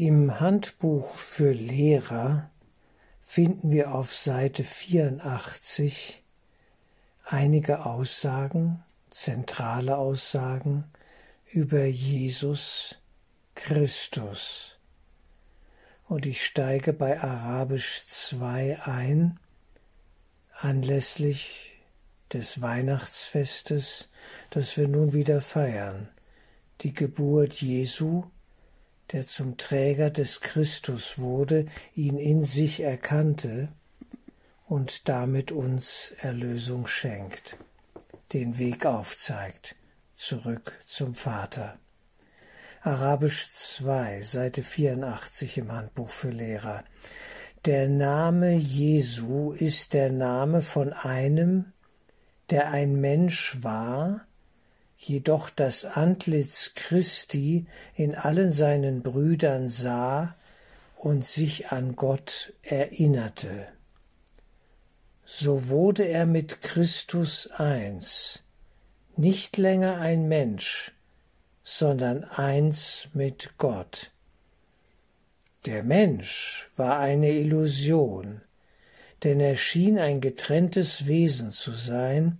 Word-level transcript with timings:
Im 0.00 0.38
Handbuch 0.38 1.16
für 1.16 1.50
Lehrer 1.50 2.52
finden 3.20 3.72
wir 3.72 3.92
auf 3.96 4.14
Seite 4.14 4.62
84 4.62 6.22
einige 7.24 7.84
Aussagen, 7.84 8.84
zentrale 9.10 9.98
Aussagen 9.98 10.84
über 11.46 11.84
Jesus 11.84 13.00
Christus. 13.56 14.78
Und 16.06 16.26
ich 16.26 16.46
steige 16.46 16.92
bei 16.92 17.20
Arabisch 17.20 18.06
2 18.06 18.82
ein, 18.84 19.40
anlässlich 20.60 21.72
des 22.32 22.60
Weihnachtsfestes, 22.60 24.08
das 24.50 24.76
wir 24.76 24.86
nun 24.86 25.12
wieder 25.12 25.40
feiern, 25.40 26.08
die 26.82 26.94
Geburt 26.94 27.54
Jesu, 27.54 28.30
der 29.12 29.26
zum 29.26 29.56
Träger 29.56 30.10
des 30.10 30.40
Christus 30.40 31.18
wurde, 31.18 31.66
ihn 31.94 32.18
in 32.18 32.44
sich 32.44 32.80
erkannte 32.80 33.68
und 34.66 35.08
damit 35.08 35.50
uns 35.50 36.12
Erlösung 36.18 36.86
schenkt, 36.86 37.56
den 38.32 38.58
Weg 38.58 38.84
aufzeigt, 38.84 39.76
zurück 40.14 40.78
zum 40.84 41.14
Vater. 41.14 41.78
Arabisch 42.82 43.50
2, 43.52 44.22
Seite 44.22 44.62
84 44.62 45.58
im 45.58 45.72
Handbuch 45.72 46.10
für 46.10 46.30
Lehrer. 46.30 46.84
Der 47.64 47.88
Name 47.88 48.54
Jesu 48.54 49.52
ist 49.52 49.94
der 49.94 50.12
Name 50.12 50.62
von 50.62 50.92
einem, 50.92 51.72
der 52.50 52.70
ein 52.70 53.00
Mensch 53.00 53.56
war, 53.62 54.27
jedoch 54.98 55.48
das 55.48 55.84
Antlitz 55.84 56.72
Christi 56.74 57.66
in 57.94 58.14
allen 58.14 58.52
seinen 58.52 59.02
Brüdern 59.02 59.68
sah 59.68 60.34
und 60.96 61.24
sich 61.24 61.68
an 61.68 61.94
Gott 61.94 62.52
erinnerte. 62.62 63.68
So 65.24 65.68
wurde 65.68 66.04
er 66.04 66.26
mit 66.26 66.62
Christus 66.62 67.48
eins, 67.50 68.42
nicht 69.16 69.56
länger 69.56 69.98
ein 69.98 70.26
Mensch, 70.26 70.92
sondern 71.62 72.24
eins 72.24 73.08
mit 73.12 73.54
Gott. 73.58 74.10
Der 75.66 75.82
Mensch 75.82 76.70
war 76.76 76.98
eine 76.98 77.30
Illusion, 77.30 78.40
denn 79.22 79.38
er 79.38 79.56
schien 79.56 79.98
ein 79.98 80.20
getrenntes 80.20 81.06
Wesen 81.06 81.52
zu 81.52 81.72
sein, 81.72 82.38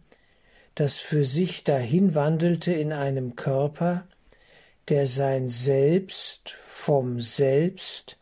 das 0.78 0.98
für 0.98 1.24
sich 1.24 1.64
dahin 1.64 2.14
wandelte 2.14 2.72
in 2.72 2.92
einem 2.92 3.34
Körper, 3.34 4.06
der 4.88 5.08
sein 5.08 5.48
Selbst 5.48 6.50
vom 6.50 7.20
Selbst, 7.20 8.16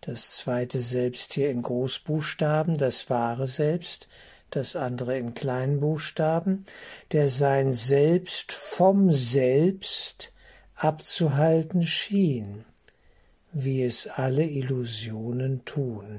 das 0.00 0.38
zweite 0.38 0.82
Selbst 0.82 1.34
hier 1.34 1.50
in 1.50 1.60
Großbuchstaben, 1.60 2.78
das 2.78 3.10
wahre 3.10 3.46
Selbst, 3.46 4.08
das 4.48 4.76
andere 4.76 5.18
in 5.18 5.34
Kleinbuchstaben, 5.34 6.64
der 7.12 7.28
sein 7.28 7.70
Selbst 7.70 8.52
vom 8.52 9.12
Selbst 9.12 10.32
abzuhalten 10.76 11.82
schien, 11.82 12.64
wie 13.52 13.82
es 13.82 14.06
alle 14.06 14.46
Illusionen 14.46 15.66
tun. 15.66 16.16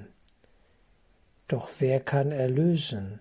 Doch 1.48 1.72
wer 1.80 2.00
kann 2.00 2.32
erlösen? 2.32 3.20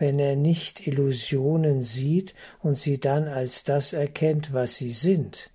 Wenn 0.00 0.18
er 0.18 0.34
nicht 0.34 0.86
Illusionen 0.86 1.82
sieht 1.82 2.34
und 2.60 2.74
sie 2.74 2.98
dann 2.98 3.28
als 3.28 3.64
das 3.64 3.92
erkennt, 3.92 4.54
was 4.54 4.76
sie 4.76 4.92
sind. 4.92 5.50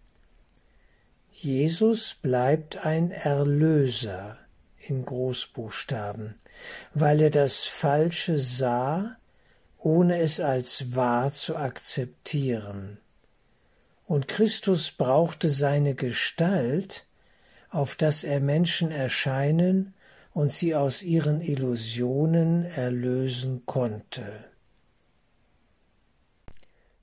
Jesus 1.31 2.13
bleibt 2.13 2.77
ein 2.85 3.09
Erlöser 3.09 4.37
in 4.77 5.03
Großbuchstaben, 5.03 6.35
weil 6.93 7.21
er 7.21 7.31
das 7.31 7.63
Falsche 7.63 8.37
sah, 8.37 9.17
ohne 9.79 10.19
es 10.19 10.39
als 10.39 10.95
wahr 10.95 11.33
zu 11.33 11.55
akzeptieren. 11.55 12.99
Und 14.05 14.27
Christus 14.27 14.91
brauchte 14.91 15.49
seine 15.49 15.95
Gestalt, 15.95 17.07
auf 17.71 17.95
dass 17.95 18.23
er 18.23 18.41
Menschen 18.41 18.91
erscheinen 18.91 19.95
und 20.35 20.51
sie 20.51 20.75
aus 20.75 21.01
ihren 21.01 21.39
Illusionen 21.39 22.65
erlösen 22.65 23.65
konnte. 23.65 24.43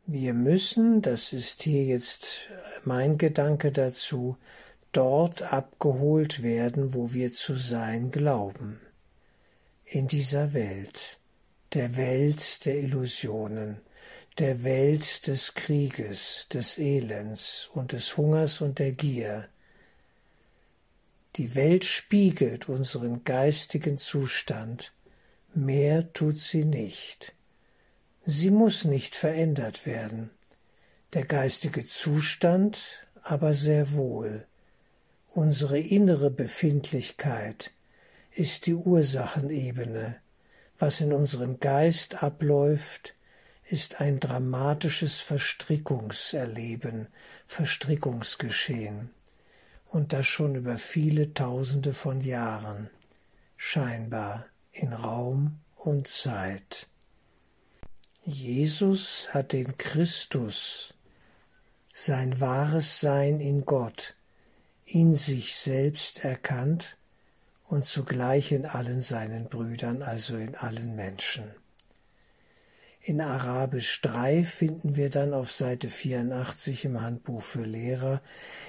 Wir 0.04 0.34
müssen, 0.34 1.00
das 1.00 1.32
ist 1.32 1.62
hier 1.62 1.82
jetzt 1.84 2.50
mein 2.84 3.16
Gedanke 3.16 3.72
dazu, 3.72 4.37
dort 4.93 5.50
abgeholt 5.50 6.43
werden, 6.43 6.93
wo 6.93 7.15
wir 7.15 7.31
zu 7.31 7.56
sein 7.56 8.10
glauben, 8.10 8.81
in 9.87 10.09
dieser 10.09 10.53
Welt, 10.53 11.19
der 11.72 11.97
Welt 11.97 12.66
der 12.66 12.81
Illusionen, 12.81 13.81
der 14.37 14.62
Welt 14.62 15.26
des 15.26 15.54
Krieges, 15.54 16.49
des 16.53 16.76
Elends 16.76 17.70
und 17.72 17.93
des 17.93 18.14
Hungers 18.19 18.60
und 18.60 18.78
der 18.78 18.93
Gier, 18.93 19.49
die 21.37 21.54
Welt 21.54 21.87
spiegelt 21.87 22.69
unseren 22.69 23.25
geistigen 23.25 23.97
Zustand, 23.97 24.93
mehr 25.54 26.12
tut 26.12 26.37
sie 26.37 26.65
nicht. 26.65 27.34
Sie 28.26 28.50
muss 28.50 28.84
nicht 28.84 29.16
verändert 29.16 29.87
werden, 29.87 30.31
der 31.15 31.25
geistige 31.25 31.87
Zustand 31.87 33.06
aber 33.22 33.54
sehr 33.54 33.94
wohl. 33.94 34.47
Unsere 35.31 35.78
innere 35.78 36.31
Befindlichkeit 36.31 37.72
ist 38.34 38.66
die 38.66 38.75
Ursachenebene. 38.75 40.16
Was 40.78 41.00
in 41.00 41.12
unserem 41.14 41.60
Geist 41.60 42.22
abläuft, 42.22 43.14
ist 43.64 44.00
ein 44.00 44.20
dramatisches 44.20 45.20
Verstrickungserleben, 45.20 47.06
Verstrickungsgeschehen 47.47 49.10
und 49.92 50.14
das 50.14 50.26
schon 50.26 50.54
über 50.54 50.78
viele 50.78 51.34
Tausende 51.34 51.92
von 51.92 52.22
Jahren, 52.22 52.88
scheinbar 53.58 54.47
in 54.72 54.94
Raum 54.94 55.60
und 55.76 56.08
Zeit. 56.08 56.88
Jesus 58.25 59.28
hat 59.34 59.52
den 59.52 59.76
Christus, 59.76 60.94
sein 61.92 62.41
wahres 62.41 63.00
Sein 63.00 63.38
in 63.41 63.66
Gott, 63.66 64.16
in 64.86 65.14
sich 65.14 65.54
selbst 65.54 66.25
erkannt 66.25 66.97
und 67.66 67.84
zugleich 67.84 68.50
in 68.50 68.64
allen 68.64 69.02
seinen 69.02 69.50
Brüdern, 69.50 70.02
also 70.02 70.36
in 70.36 70.54
allen 70.54 70.97
Menschen. 70.97 71.50
In 73.04 73.20
Arabisch 73.20 74.00
3 74.02 74.44
finden 74.44 74.94
wir 74.94 75.10
dann 75.10 75.34
auf 75.34 75.50
Seite 75.50 75.88
84 75.88 76.84
im 76.84 77.00
Handbuch 77.00 77.42
für 77.42 77.64
Lehrer. 77.64 78.22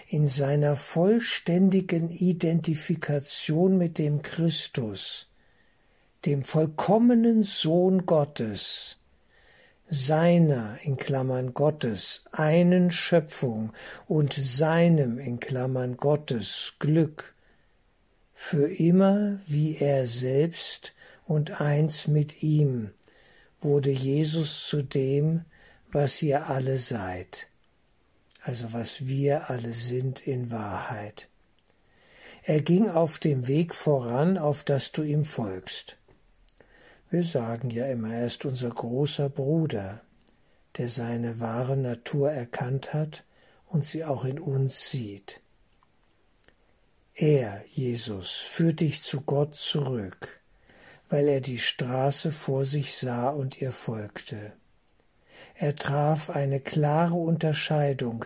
In 0.08 0.26
seiner 0.26 0.76
vollständigen 0.76 2.10
Identifikation 2.10 3.78
mit 3.78 4.00
dem 4.00 4.24
Christus, 4.24 5.30
dem 6.26 6.44
vollkommenen 6.44 7.44
Sohn 7.44 8.08
Gottes, 8.08 8.98
seiner 9.88 10.80
in 10.82 10.98
Klammern 10.98 11.54
Gottes 11.54 12.26
einen 12.32 12.90
Schöpfung 12.90 13.72
und 14.08 14.34
seinem 14.34 15.20
in 15.20 15.40
Klammern 15.40 15.96
Gottes 15.96 16.74
Glück, 16.80 17.36
für 18.34 18.68
immer 18.68 19.42
wie 19.46 19.78
er 19.78 20.08
selbst 20.08 20.96
und 21.28 21.62
eins 21.62 22.08
mit 22.08 22.42
ihm, 22.42 22.90
wurde 23.64 23.92
Jesus 23.92 24.68
zu 24.68 24.82
dem, 24.82 25.46
was 25.92 26.22
ihr 26.22 26.48
alle 26.48 26.78
seid, 26.78 27.48
also 28.42 28.74
was 28.74 29.08
wir 29.08 29.50
alle 29.50 29.72
sind 29.72 30.28
in 30.28 30.52
Wahrheit. 30.52 31.30
Er 32.44 32.62
ging 32.62 32.90
auf 32.90 33.20
dem 33.20 33.48
Weg 33.48 33.74
voran, 33.74 34.38
auf 34.38 34.64
das 34.64 34.92
du 34.92 35.04
ihm 35.04 35.24
folgst. 35.24 35.98
Wir 37.10 37.24
sagen 37.24 37.70
ja 37.70 37.86
immer, 37.88 38.14
er 38.14 38.26
ist 38.26 38.44
unser 38.44 38.70
großer 38.70 39.30
Bruder, 39.30 40.02
der 40.78 40.90
seine 40.90 41.40
wahre 41.40 41.78
Natur 41.78 42.32
erkannt 42.32 42.94
hat 42.94 43.24
und 43.68 43.84
sie 43.84 44.04
auch 44.04 44.26
in 44.26 44.40
uns 44.40 44.90
sieht. 44.90 45.40
Er, 47.14 47.64
Jesus, 47.70 48.32
führt 48.32 48.80
dich 48.80 49.04
zu 49.04 49.22
Gott 49.22 49.56
zurück 49.56 50.43
weil 51.14 51.28
er 51.28 51.42
die 51.42 51.60
Straße 51.60 52.32
vor 52.32 52.66
sich 52.66 52.96
sah 52.96 53.30
und 53.30 53.62
ihr 53.62 53.72
folgte. 53.72 54.54
Er 55.54 55.76
traf 55.76 56.32
eine 56.32 56.60
klare 56.60 57.14
Unterscheidung, 57.14 58.26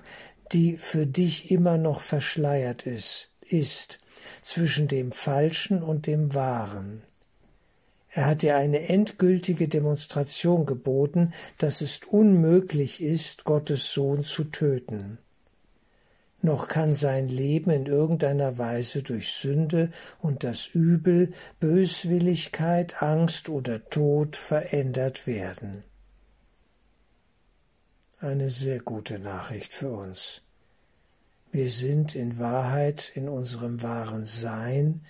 die 0.53 0.77
für 0.77 1.05
dich 1.05 1.51
immer 1.51 1.77
noch 1.77 1.99
verschleiert 1.99 2.87
ist, 2.87 3.29
ist 3.41 3.99
zwischen 4.39 4.87
dem 4.87 5.11
Falschen 5.11 5.83
und 5.83 6.07
dem 6.07 6.33
Wahren. 6.33 7.01
Er 8.09 8.27
hat 8.27 8.41
dir 8.41 8.55
eine 8.55 8.87
endgültige 8.87 9.67
Demonstration 9.67 10.65
geboten, 10.65 11.33
dass 11.57 11.81
es 11.81 11.99
unmöglich 12.07 13.03
ist, 13.03 13.43
Gottes 13.43 13.91
Sohn 13.91 14.23
zu 14.23 14.45
töten. 14.45 15.17
Noch 16.47 16.67
kann 16.67 16.93
sein 16.93 17.27
Leben 17.27 17.69
in 17.71 17.85
irgendeiner 17.85 18.57
Weise 18.57 19.03
durch 19.03 19.33
Sünde 19.33 19.91
und 20.19 20.43
das 20.43 20.67
Übel, 20.67 21.33
Böswilligkeit, 21.59 23.03
Angst 23.03 23.49
oder 23.49 23.87
Tod 23.89 24.37
verändert 24.37 25.27
werden. 25.27 25.83
Eine 28.19 28.49
sehr 28.49 28.79
gute 28.79 29.19
Nachricht 29.19 29.73
für 29.73 29.91
uns. 29.91 30.41
Wir 31.51 31.69
sind 31.69 32.15
in 32.15 32.39
Wahrheit 32.39 33.11
in 33.13 33.29
unserem 33.29 33.83
wahren 33.83 34.25
Sein 34.25 35.05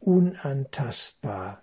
unantastbar. 0.00 1.62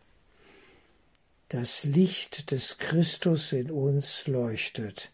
Das 1.49 1.83
Licht 1.83 2.51
des 2.51 2.77
Christus 2.77 3.51
in 3.53 3.71
uns 3.71 4.27
leuchtet 4.27 5.11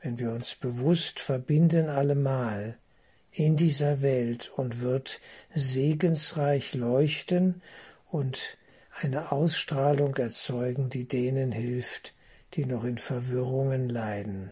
wenn 0.00 0.18
wir 0.18 0.30
uns 0.30 0.54
bewusst 0.54 1.20
verbinden 1.20 1.88
allemal 1.88 2.78
in 3.32 3.56
dieser 3.56 4.00
Welt 4.00 4.50
und 4.56 4.80
wird 4.80 5.20
segensreich 5.54 6.74
leuchten 6.74 7.62
und 8.10 8.58
eine 9.00 9.32
Ausstrahlung 9.32 10.16
erzeugen, 10.16 10.88
die 10.88 11.06
denen 11.06 11.52
hilft, 11.52 12.14
die 12.54 12.64
noch 12.64 12.84
in 12.84 12.98
Verwirrungen 12.98 13.88
leiden. 13.88 14.50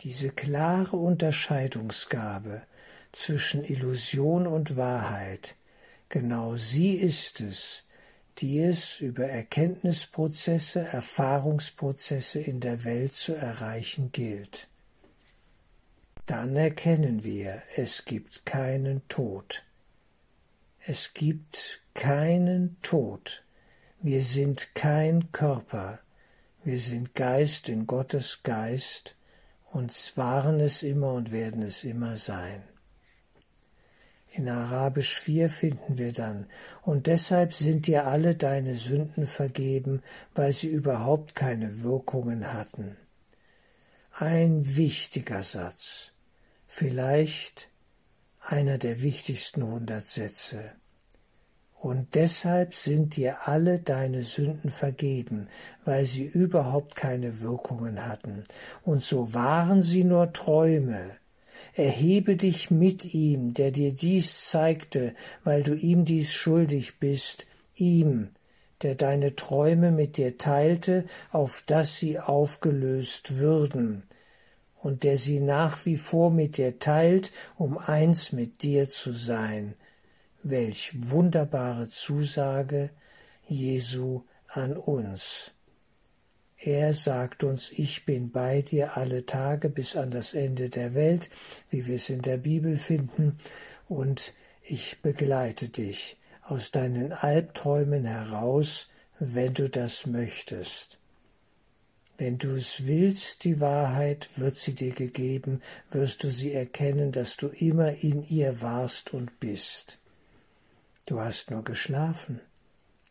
Diese 0.00 0.30
klare 0.30 0.96
Unterscheidungsgabe 0.96 2.62
zwischen 3.12 3.64
Illusion 3.64 4.46
und 4.46 4.76
Wahrheit, 4.76 5.56
genau 6.08 6.56
sie 6.56 6.94
ist 6.94 7.40
es, 7.40 7.84
die 8.38 8.60
es 8.60 9.00
über 9.00 9.26
Erkenntnisprozesse, 9.26 10.80
Erfahrungsprozesse 10.80 12.40
in 12.40 12.60
der 12.60 12.84
Welt 12.84 13.12
zu 13.12 13.34
erreichen 13.34 14.12
gilt. 14.12 14.68
Dann 16.26 16.56
erkennen 16.56 17.24
wir, 17.24 17.62
es 17.76 18.04
gibt 18.04 18.46
keinen 18.46 19.06
Tod. 19.08 19.64
Es 20.86 21.14
gibt 21.14 21.82
keinen 21.94 22.76
Tod. 22.82 23.44
Wir 24.00 24.22
sind 24.22 24.74
kein 24.74 25.32
Körper. 25.32 25.98
Wir 26.62 26.78
sind 26.78 27.14
Geist 27.14 27.68
in 27.68 27.86
Gottes 27.86 28.42
Geist 28.42 29.16
und 29.72 29.90
waren 30.16 30.60
es 30.60 30.82
immer 30.82 31.14
und 31.14 31.32
werden 31.32 31.62
es 31.62 31.82
immer 31.82 32.16
sein. 32.16 32.62
In 34.32 34.48
Arabisch 34.48 35.18
4 35.20 35.48
finden 35.48 35.98
wir 35.98 36.12
dann, 36.12 36.46
und 36.82 37.06
deshalb 37.06 37.54
sind 37.54 37.86
dir 37.86 38.06
alle 38.06 38.34
deine 38.34 38.74
Sünden 38.74 39.26
vergeben, 39.26 40.02
weil 40.34 40.52
sie 40.52 40.68
überhaupt 40.68 41.34
keine 41.34 41.82
Wirkungen 41.82 42.52
hatten. 42.52 42.96
Ein 44.12 44.76
wichtiger 44.76 45.42
Satz, 45.42 46.12
vielleicht 46.66 47.70
einer 48.40 48.78
der 48.78 49.00
wichtigsten 49.02 49.62
hundert 49.62 50.04
Sätze. 50.04 50.72
Und 51.80 52.16
deshalb 52.16 52.74
sind 52.74 53.16
dir 53.16 53.46
alle 53.46 53.78
deine 53.78 54.24
Sünden 54.24 54.70
vergeben, 54.70 55.48
weil 55.84 56.04
sie 56.06 56.24
überhaupt 56.24 56.96
keine 56.96 57.40
Wirkungen 57.40 58.04
hatten, 58.04 58.44
und 58.82 59.00
so 59.00 59.32
waren 59.32 59.80
sie 59.80 60.04
nur 60.04 60.32
Träume, 60.32 61.17
Erhebe 61.74 62.36
dich 62.36 62.70
mit 62.70 63.14
ihm, 63.14 63.54
der 63.54 63.70
dir 63.70 63.92
dies 63.92 64.48
zeigte, 64.50 65.14
weil 65.44 65.62
du 65.62 65.74
ihm 65.74 66.04
dies 66.04 66.32
schuldig 66.32 66.98
bist, 66.98 67.46
ihm, 67.74 68.30
der 68.82 68.94
deine 68.94 69.36
Träume 69.36 69.90
mit 69.90 70.16
dir 70.16 70.38
teilte, 70.38 71.04
auf 71.30 71.62
dass 71.66 71.96
sie 71.96 72.18
aufgelöst 72.18 73.36
würden, 73.36 74.04
und 74.80 75.02
der 75.02 75.16
sie 75.16 75.40
nach 75.40 75.84
wie 75.86 75.96
vor 75.96 76.30
mit 76.30 76.56
dir 76.56 76.78
teilt, 76.78 77.32
um 77.56 77.78
eins 77.78 78.32
mit 78.32 78.62
dir 78.62 78.88
zu 78.88 79.12
sein. 79.12 79.74
Welch 80.42 80.92
wunderbare 81.10 81.88
Zusage 81.88 82.90
Jesu 83.48 84.22
an 84.46 84.76
uns. 84.76 85.52
Er 86.60 86.92
sagt 86.92 87.44
uns, 87.44 87.70
ich 87.70 88.04
bin 88.04 88.32
bei 88.32 88.62
dir 88.62 88.96
alle 88.96 89.24
Tage 89.24 89.68
bis 89.68 89.94
an 89.94 90.10
das 90.10 90.34
Ende 90.34 90.70
der 90.70 90.92
Welt, 90.94 91.30
wie 91.70 91.86
wir 91.86 91.94
es 91.94 92.10
in 92.10 92.22
der 92.22 92.36
Bibel 92.36 92.76
finden, 92.76 93.38
und 93.88 94.34
ich 94.62 95.00
begleite 95.00 95.68
dich 95.68 96.18
aus 96.42 96.72
deinen 96.72 97.12
Albträumen 97.12 98.04
heraus, 98.04 98.90
wenn 99.20 99.54
du 99.54 99.68
das 99.68 100.06
möchtest. 100.06 100.98
Wenn 102.16 102.38
du 102.38 102.56
es 102.56 102.84
willst, 102.86 103.44
die 103.44 103.60
Wahrheit, 103.60 104.28
wird 104.36 104.56
sie 104.56 104.74
dir 104.74 104.92
gegeben, 104.92 105.62
wirst 105.92 106.24
du 106.24 106.28
sie 106.28 106.52
erkennen, 106.52 107.12
dass 107.12 107.36
du 107.36 107.46
immer 107.46 107.92
in 108.02 108.24
ihr 108.24 108.60
warst 108.60 109.14
und 109.14 109.38
bist. 109.38 110.00
Du 111.06 111.20
hast 111.20 111.52
nur 111.52 111.62
geschlafen, 111.62 112.40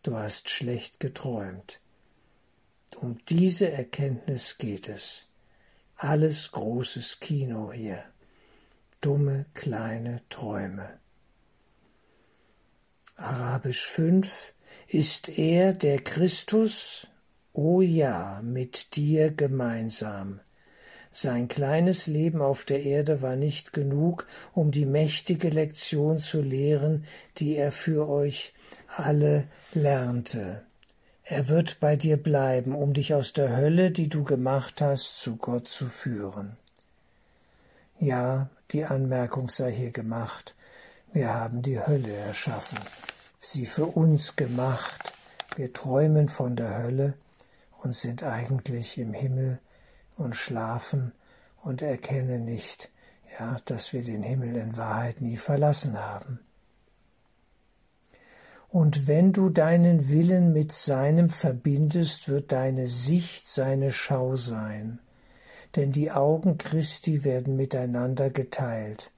du 0.04 0.18
hast 0.18 0.50
schlecht 0.50 1.00
geträumt. 1.00 1.80
Um 2.96 3.18
diese 3.26 3.72
Erkenntnis 3.72 4.58
geht 4.58 4.90
es. 4.90 5.28
Alles 5.96 6.52
großes 6.52 7.20
Kino 7.20 7.72
hier. 7.72 8.04
Dumme 9.02 9.46
kleine 9.54 10.22
Träume. 10.30 11.00
Arabisch 13.16 13.86
5 13.86 14.54
ist 14.88 15.28
er 15.40 15.74
der 15.74 16.00
Christus, 16.00 17.08
o 17.54 17.78
oh 17.78 17.82
ja, 17.82 18.42
mit 18.44 18.96
dir 18.96 19.32
gemeinsam. 19.32 20.40
Sein 21.12 21.48
kleines 21.48 22.06
Leben 22.06 22.42
auf 22.42 22.64
der 22.64 22.84
Erde 22.84 23.24
war 23.24 23.36
nicht 23.36 23.74
genug, 23.74 24.28
um 24.54 24.70
die 24.70 24.86
mächtige 24.86 25.50
Lektion 25.50 26.20
zu 26.20 26.44
lehren, 26.44 27.06
die 27.38 27.56
er 27.56 27.72
für 27.72 28.08
euch 28.08 28.54
alle 28.88 29.48
lernte. 29.74 30.67
Er 31.30 31.50
wird 31.50 31.82
bei 31.82 31.98
dir 31.98 32.16
bleiben, 32.16 32.74
um 32.74 32.94
dich 32.94 33.14
aus 33.14 33.34
der 33.34 33.58
Hölle, 33.58 33.92
die 33.92 34.08
du 34.08 34.24
gemacht 34.24 34.80
hast, 34.80 35.20
zu 35.20 35.36
Gott 35.36 35.68
zu 35.68 35.88
führen. 35.88 36.56
Ja, 38.00 38.50
die 38.72 38.86
Anmerkung 38.86 39.50
sei 39.50 39.74
hier 39.74 39.92
gemacht. 39.92 40.56
Wir 41.12 41.34
haben 41.34 41.64
die 41.64 41.82
Hölle 41.82 42.14
erschaffen, 42.14 42.80
sie 43.42 43.66
für 43.66 43.88
uns 43.88 44.38
gemacht. 44.38 45.12
Wir 45.58 45.74
träumen 45.74 46.30
von 46.30 46.56
der 46.56 46.78
Hölle 46.78 47.14
und 47.84 47.94
sind 47.94 48.24
eigentlich 48.24 48.98
im 48.98 49.14
Himmel 49.14 49.60
und 50.16 50.34
schlafen 50.34 51.12
und 51.62 51.82
erkennen 51.82 52.46
nicht, 52.46 52.90
ja, 53.38 53.58
dass 53.66 53.92
wir 53.92 54.02
den 54.02 54.24
Himmel 54.24 54.56
in 54.56 54.78
Wahrheit 54.78 55.20
nie 55.20 55.36
verlassen 55.36 56.00
haben. 56.00 56.40
Und 58.70 59.08
wenn 59.08 59.32
du 59.32 59.50
deinen 59.50 60.10
Willen 60.10 60.52
mit 60.52 60.72
seinem 60.72 61.30
verbindest, 61.30 62.28
wird 62.28 62.52
deine 62.52 62.88
Sicht 62.88 63.48
seine 63.48 63.92
Schau 63.92 64.36
sein. 64.36 65.00
Denn 65.76 65.92
die 65.92 66.12
Augen 66.12 66.58
Christi 66.58 67.24
werden 67.24 67.56
miteinander 67.56 68.30
geteilt. 68.30 69.12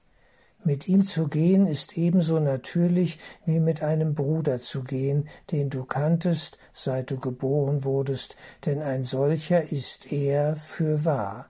Mit 0.62 0.88
ihm 0.88 1.06
zu 1.06 1.28
gehen 1.28 1.66
ist 1.66 1.96
ebenso 1.96 2.38
natürlich 2.38 3.18
wie 3.46 3.60
mit 3.60 3.82
einem 3.82 4.14
Bruder 4.14 4.58
zu 4.58 4.84
gehen, 4.84 5.28
den 5.50 5.70
du 5.70 5.84
kanntest, 5.84 6.58
seit 6.72 7.10
du 7.10 7.18
geboren 7.18 7.82
wurdest, 7.82 8.36
denn 8.66 8.82
ein 8.82 9.02
solcher 9.02 9.72
ist 9.72 10.12
er 10.12 10.56
für 10.56 11.04
wahr. 11.06 11.48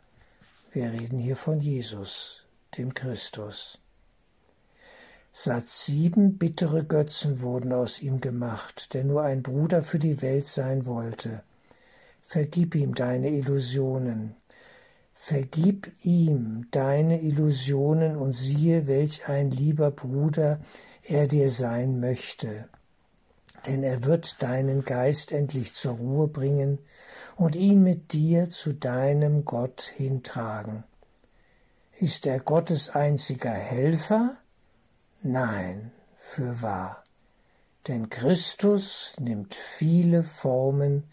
Wir 0.71 0.93
reden 0.93 1.19
hier 1.19 1.35
von 1.35 1.61
Jesus, 1.61 2.45
dem 2.79 2.95
Christus. 2.95 3.79
Satz 5.33 5.87
sieben 5.87 6.39
bittere 6.39 6.85
Götzen 6.85 7.41
wurden 7.41 7.73
aus 7.73 8.03
ihm 8.03 8.21
gemacht, 8.21 8.95
der 8.95 9.05
nur 9.05 9.23
ein 9.23 9.43
Bruder 9.43 9.83
für 9.83 9.99
die 9.99 10.23
Welt 10.23 10.45
sein 10.45 10.87
wollte. 10.87 11.43
Vergib 12.23 12.75
ihm 12.75 12.95
deine 12.95 13.31
Illusionen. 13.31 14.35
Vergib 15.15 15.93
ihm 16.03 16.67
deine 16.71 17.21
Illusionen 17.23 18.17
und 18.17 18.33
siehe, 18.33 18.87
welch 18.87 19.29
ein 19.29 19.51
lieber 19.51 19.91
Bruder 19.91 20.61
er 21.03 21.29
dir 21.29 21.51
sein 21.51 22.01
möchte. 22.01 22.69
Denn 23.67 23.83
er 23.83 24.05
wird 24.05 24.43
deinen 24.43 24.85
Geist 24.85 25.33
endlich 25.33 25.75
zur 25.75 25.95
Ruhe 25.95 26.27
bringen 26.29 26.79
und 27.37 27.55
ihn 27.55 27.83
mit 27.83 28.13
dir 28.13 28.49
zu 28.49 28.73
deinem 28.73 29.45
Gott 29.45 29.83
hintragen. 29.83 30.85
Ist 31.99 32.27
er 32.27 32.41
Gottes 32.41 32.89
einziger 32.89 33.53
Helfer? 33.53 34.37
Nein, 35.23 35.93
für 36.17 36.63
wahr. 36.63 37.05
Denn 37.89 38.09
Christus 38.09 39.15
nimmt 39.19 39.55
viele 39.55 40.23
Formen 40.23 41.05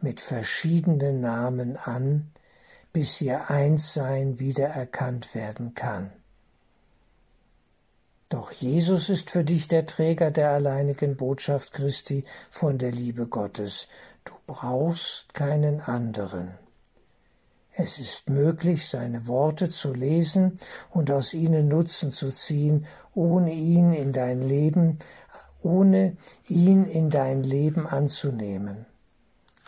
mit 0.00 0.20
verschiedenen 0.20 1.20
Namen 1.20 1.76
an, 1.76 2.30
bis 2.92 3.20
ihr 3.20 3.50
Einssein 3.50 4.40
wiedererkannt 4.40 5.34
werden 5.34 5.74
kann. 5.74 6.12
Doch 8.28 8.50
Jesus 8.50 9.10
ist 9.10 9.30
für 9.30 9.44
dich 9.44 9.68
der 9.68 9.86
Träger 9.86 10.30
der 10.30 10.50
alleinigen 10.50 11.16
Botschaft 11.16 11.72
Christi 11.72 12.24
von 12.50 12.78
der 12.78 12.90
Liebe 12.90 13.26
Gottes. 13.26 13.88
Du 14.24 14.32
brauchst 14.46 15.34
keinen 15.34 15.80
anderen. 15.82 16.58
Es 17.74 17.98
ist 17.98 18.28
möglich, 18.28 18.86
seine 18.86 19.26
Worte 19.28 19.70
zu 19.70 19.94
lesen 19.94 20.58
und 20.90 21.10
aus 21.10 21.32
ihnen 21.32 21.68
Nutzen 21.68 22.10
zu 22.10 22.30
ziehen, 22.30 22.86
ohne 23.14 23.52
ihn 23.52 23.94
in 23.94 24.12
dein 24.12 24.42
Leben, 24.42 24.98
ohne 25.62 26.16
ihn 26.48 26.84
in 26.84 27.08
dein 27.08 27.42
Leben 27.42 27.86
anzunehmen. 27.86 28.84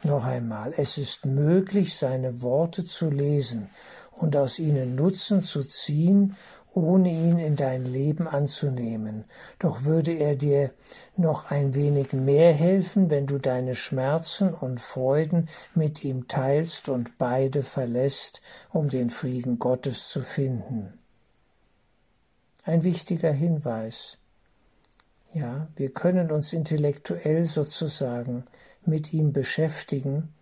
Noch 0.02 0.25
einmal, 0.26 0.75
es 0.76 0.99
ist 0.99 1.25
möglich, 1.25 1.96
seine 1.96 2.42
Worte 2.42 2.84
zu 2.84 3.08
lesen 3.08 3.70
und 4.11 4.37
aus 4.37 4.58
ihnen 4.58 4.96
Nutzen 4.96 5.40
zu 5.40 5.64
ziehen, 5.64 6.37
ohne 6.75 7.09
ihn 7.09 7.38
in 7.38 7.57
dein 7.57 7.85
Leben 7.85 8.26
anzunehmen. 8.26 9.25
Doch 9.59 9.85
würde 9.85 10.12
er 10.12 10.35
dir 10.35 10.73
noch 11.16 11.50
ein 11.50 11.75
wenig 11.75 12.12
mehr 12.12 12.52
helfen, 12.52 13.11
wenn 13.11 13.26
du 13.26 13.38
deine 13.38 13.75
Schmerzen 13.75 14.52
und 14.52 14.81
Freuden 14.81 15.49
mit 15.75 16.04
ihm 16.04 16.26
teilst 16.26 16.88
und 16.88 17.16
beide 17.16 17.62
verlässt, 17.62 18.43
um 18.73 18.88
den 18.88 19.11
Frieden 19.11 19.59
Gottes 19.59 20.09
zu 20.09 20.21
finden. 20.21 20.99
Ein 22.64 22.83
wichtiger 22.83 23.33
Hinweis. 23.33 24.19
Ja, 25.33 25.69
wir 25.76 25.93
können 25.93 26.31
uns 26.31 26.52
intellektuell 26.52 27.45
sozusagen 27.45 28.45
mit 28.85 29.12
ihm 29.12 29.33
beschäftigen, 29.33 30.33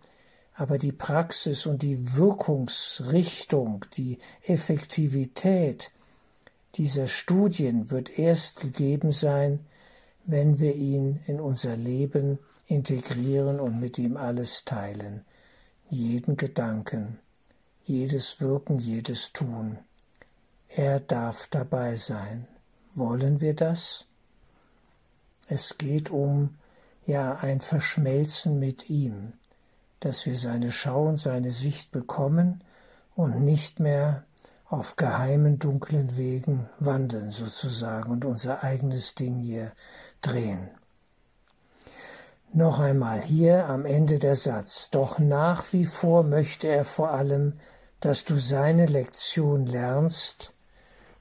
aber 0.55 0.77
die 0.77 0.91
Praxis 0.91 1.65
und 1.65 1.81
die 1.81 2.15
Wirkungsrichtung, 2.15 3.85
die 3.93 4.19
Effektivität 4.43 5.91
dieser 6.75 7.07
Studien 7.07 7.91
wird 7.91 8.17
erst 8.17 8.61
gegeben 8.61 9.11
sein, 9.11 9.65
wenn 10.25 10.59
wir 10.59 10.75
ihn 10.75 11.21
in 11.27 11.39
unser 11.39 11.75
Leben 11.75 12.39
integrieren 12.67 13.59
und 13.59 13.79
mit 13.79 13.99
ihm 13.99 14.17
alles 14.17 14.65
teilen, 14.65 15.25
jeden 15.89 16.37
Gedanken, 16.37 17.19
jedes 17.83 18.39
Wirken, 18.39 18.79
jedes 18.79 19.33
Tun. 19.33 19.77
Er 20.69 20.99
darf 20.99 21.47
dabei 21.47 21.97
sein. 21.97 22.47
Wollen 22.95 23.41
wir 23.41 23.53
das? 23.55 24.07
Es 25.47 25.77
geht 25.77 26.09
um 26.09 26.55
ja 27.05 27.35
ein 27.35 27.59
Verschmelzen 27.59 28.59
mit 28.59 28.89
ihm, 28.89 29.33
dass 29.99 30.25
wir 30.25 30.35
seine 30.35 30.71
Schau 30.71 31.07
und 31.07 31.17
seine 31.17 31.51
Sicht 31.51 31.91
bekommen 31.91 32.63
und 33.15 33.43
nicht 33.43 33.79
mehr 33.79 34.25
auf 34.73 34.95
geheimen, 34.95 35.59
dunklen 35.59 36.17
Wegen 36.17 36.69
wandeln 36.79 37.31
sozusagen 37.31 38.11
und 38.11 38.25
unser 38.25 38.63
eigenes 38.63 39.15
Ding 39.15 39.37
hier 39.37 39.71
drehen. 40.21 40.69
Noch 42.51 42.79
einmal 42.79 43.21
hier 43.21 43.65
am 43.67 43.85
Ende 43.85 44.19
der 44.19 44.35
Satz. 44.35 44.89
Doch 44.91 45.17
nach 45.17 45.73
wie 45.73 45.85
vor 45.85 46.23
möchte 46.23 46.67
er 46.67 46.85
vor 46.85 47.11
allem, 47.11 47.59
dass 47.99 48.25
du 48.25 48.35
seine 48.35 48.85
Lektion 48.85 49.65
lernst 49.65 50.53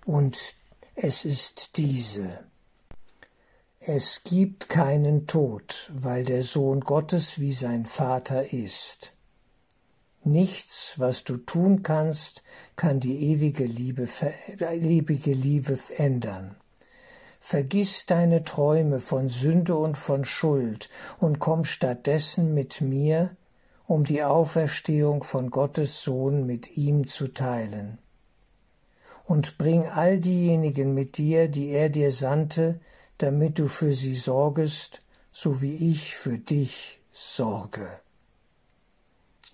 und 0.04 0.54
es 0.94 1.24
ist 1.24 1.76
diese. 1.76 2.40
Es 3.78 4.22
gibt 4.24 4.68
keinen 4.68 5.26
Tod, 5.26 5.90
weil 5.94 6.24
der 6.24 6.42
Sohn 6.42 6.80
Gottes 6.80 7.38
wie 7.38 7.52
sein 7.52 7.86
Vater 7.86 8.52
ist. 8.52 9.12
Nichts, 10.24 10.94
was 10.98 11.24
du 11.24 11.36
tun 11.36 11.82
kannst, 11.82 12.44
kann 12.76 13.00
die 13.00 13.32
ewige 13.32 13.64
Liebe, 13.64 14.08
ewige 14.58 15.32
Liebe 15.32 15.76
ändern. 15.96 16.54
Vergiss 17.40 18.06
deine 18.06 18.44
Träume 18.44 19.00
von 19.00 19.28
Sünde 19.28 19.74
und 19.74 19.98
von 19.98 20.24
Schuld 20.24 20.90
und 21.18 21.40
komm 21.40 21.64
stattdessen 21.64 22.54
mit 22.54 22.80
mir, 22.80 23.36
um 23.88 24.04
die 24.04 24.22
Auferstehung 24.22 25.24
von 25.24 25.50
Gottes 25.50 26.04
Sohn 26.04 26.46
mit 26.46 26.76
ihm 26.76 27.04
zu 27.04 27.26
teilen. 27.26 27.98
Und 29.24 29.58
bring 29.58 29.86
all 29.86 30.20
diejenigen 30.20 30.94
mit 30.94 31.16
dir, 31.16 31.48
die 31.48 31.70
er 31.70 31.88
dir 31.88 32.12
sandte, 32.12 32.78
damit 33.18 33.58
du 33.58 33.66
für 33.66 33.92
sie 33.92 34.14
sorgest, 34.14 35.02
so 35.32 35.60
wie 35.62 35.90
ich 35.90 36.14
für 36.14 36.38
dich 36.38 37.00
sorge. 37.10 37.88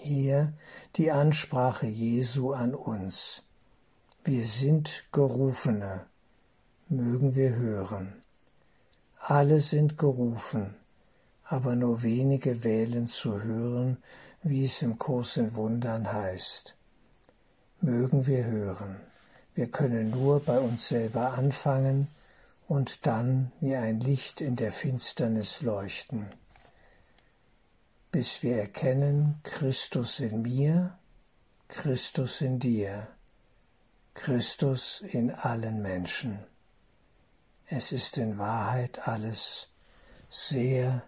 Hier 0.00 0.52
die 0.94 1.10
Ansprache 1.10 1.88
Jesu 1.88 2.52
an 2.52 2.76
uns. 2.76 3.42
Wir 4.22 4.44
sind 4.44 5.04
Gerufene, 5.10 6.06
mögen 6.88 7.34
wir 7.34 7.56
hören. 7.56 8.22
Alle 9.18 9.60
sind 9.60 9.98
gerufen, 9.98 10.76
aber 11.42 11.74
nur 11.74 12.04
wenige 12.04 12.62
wählen 12.62 13.08
zu 13.08 13.42
hören, 13.42 13.96
wie 14.44 14.66
es 14.66 14.82
im 14.82 15.00
Kurs 15.00 15.36
in 15.36 15.56
Wundern 15.56 16.12
heißt. 16.12 16.76
Mögen 17.80 18.28
wir 18.28 18.44
hören. 18.44 19.00
Wir 19.54 19.68
können 19.68 20.10
nur 20.10 20.38
bei 20.38 20.60
uns 20.60 20.86
selber 20.88 21.32
anfangen 21.32 22.06
und 22.68 23.04
dann 23.04 23.50
wie 23.60 23.74
ein 23.74 23.98
Licht 23.98 24.40
in 24.40 24.54
der 24.54 24.70
Finsternis 24.70 25.62
leuchten 25.62 26.32
bis 28.10 28.42
wir 28.42 28.58
erkennen 28.58 29.40
Christus 29.42 30.20
in 30.20 30.42
mir, 30.42 30.98
Christus 31.68 32.40
in 32.40 32.58
dir, 32.58 33.08
Christus 34.14 35.00
in 35.00 35.30
allen 35.30 35.82
Menschen. 35.82 36.38
Es 37.66 37.92
ist 37.92 38.16
in 38.16 38.38
Wahrheit 38.38 39.06
alles 39.06 39.68
sehr, 40.30 41.02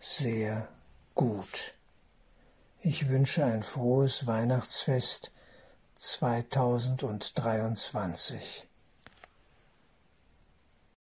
sehr 0.00 0.68
gut. 1.14 1.74
Ich 2.80 3.08
wünsche 3.08 3.44
ein 3.44 3.62
frohes 3.62 4.26
Weihnachtsfest 4.26 5.32
2023. 5.94 8.65